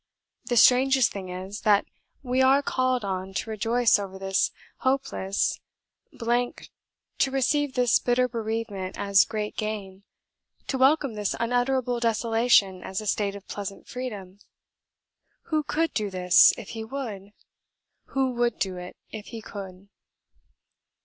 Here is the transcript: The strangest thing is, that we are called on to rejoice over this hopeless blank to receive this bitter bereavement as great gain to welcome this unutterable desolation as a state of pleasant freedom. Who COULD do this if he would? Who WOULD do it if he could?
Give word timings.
The 0.45 0.57
strangest 0.57 1.11
thing 1.11 1.29
is, 1.29 1.61
that 1.61 1.85
we 2.23 2.41
are 2.41 2.63
called 2.63 3.05
on 3.05 3.35
to 3.35 3.51
rejoice 3.51 3.99
over 3.99 4.17
this 4.17 4.49
hopeless 4.77 5.59
blank 6.11 6.71
to 7.19 7.29
receive 7.29 7.75
this 7.75 7.99
bitter 7.99 8.27
bereavement 8.27 8.97
as 8.97 9.23
great 9.23 9.55
gain 9.55 10.01
to 10.65 10.79
welcome 10.79 11.13
this 11.13 11.35
unutterable 11.39 11.99
desolation 11.99 12.81
as 12.83 12.99
a 12.99 13.05
state 13.05 13.35
of 13.35 13.47
pleasant 13.47 13.87
freedom. 13.87 14.39
Who 15.49 15.61
COULD 15.61 15.93
do 15.93 16.09
this 16.09 16.51
if 16.57 16.69
he 16.69 16.83
would? 16.83 17.33
Who 18.05 18.31
WOULD 18.33 18.57
do 18.57 18.77
it 18.77 18.97
if 19.11 19.27
he 19.27 19.39
could? 19.39 19.87